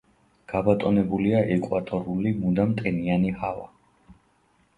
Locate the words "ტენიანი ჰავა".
2.81-3.71